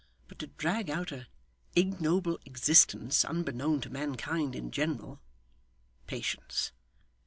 But 0.27 0.39
to 0.39 0.47
drag 0.47 0.89
out 0.89 1.11
a 1.11 1.27
ignoble 1.75 2.39
existence 2.45 3.23
unbeknown 3.23 3.81
to 3.81 3.91
mankind 3.91 4.55
in 4.55 4.71
general 4.71 5.21
patience! 6.07 6.71